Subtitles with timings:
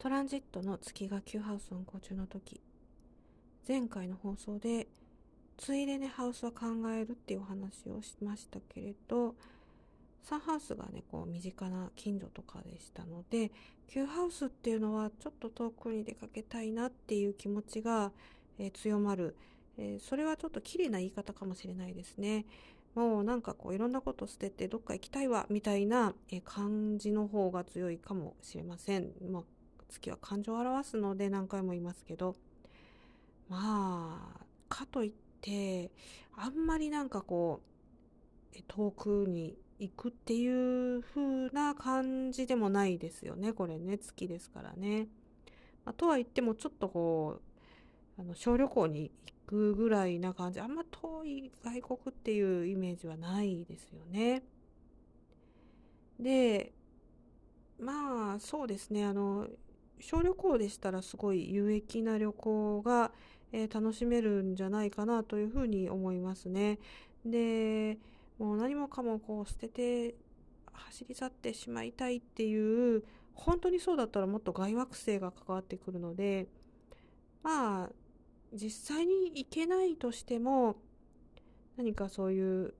[0.00, 2.58] トランジットの月が9ハウス運行中の時
[3.68, 4.86] 前回の放送で
[5.58, 9.34] ついでにハウスは考えるっていうお話をしましたけれど
[10.22, 13.50] サンハウスがねこう身近な近所とかでしたので
[13.90, 18.10] 9ハウスっていうのはちょっと遠くに出かけたいなっていう気持ちが、
[18.58, 19.36] えー、強まる、
[19.76, 22.46] えー、それはちょっと綺麗な言い方かもしれないですね。
[22.94, 26.14] もうなんかこういろんなこと捨ててどっか行きたいわみたいな
[26.44, 29.12] 感じの方が強いかもしれません。
[29.30, 29.42] まあ、
[29.90, 32.36] 月は感情を表すので何回も言いますけど
[33.48, 35.90] まあかといって
[36.36, 37.70] あんまりなんかこう
[38.68, 45.08] 遠くに行くっていう風な感じでもないですよねこれね月ですからね。
[45.84, 47.40] まあ、とは言ってもちょっとこ
[48.18, 54.42] うあの小旅行に行くぐらいな感じあんま遠い外国っていうイメージはないですよね。
[56.18, 56.72] で
[57.78, 59.48] まあそうですねあの
[60.00, 63.12] 小旅行でしたらすごい有益な旅行が、
[63.52, 66.78] えー、楽しめるんじゃないかなというふうに思いますね。
[67.24, 67.98] で
[68.38, 70.14] もう何もかもこう捨てて
[70.72, 76.48] 走り去ってしまいたいっていう本当にそうだったらもっと外惑星が関わってくるので
[77.42, 77.90] まあ
[78.52, 80.76] 実際に行けないとしても
[81.76, 82.74] 何かそういう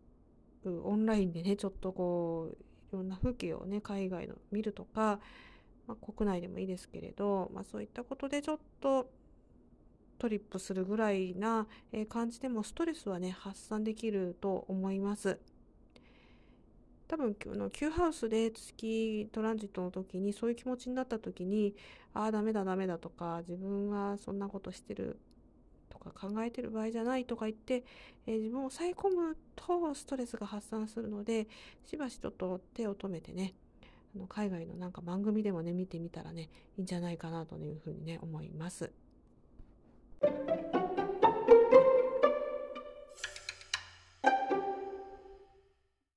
[0.64, 2.56] オンラインでねちょっとこう
[2.90, 5.20] いろんな風景をね海外の見るとか、
[5.86, 9.10] まあ、国内でもいいですけれど、まあ、そういったことでちょっと
[10.18, 11.66] トリップするぐらいな
[12.08, 15.38] 感じでもストレスはね発散できると思います。
[17.08, 21.74] 多分今日の Q ハウスで月トランジットの時にそういう気持ちになった時に
[22.14, 25.18] ああダメだダメだとか自分はそんなことしてる
[25.88, 27.82] とか考えてる場合じゃないとか言って、
[28.28, 31.48] えー、自分を抑え込むとストレスが発散するので
[31.84, 33.54] しばしちょっと手を止めてね
[34.14, 38.90] あの海外のなんか番組でもね見てみたらねいいんじゃないかなというふうにね思います。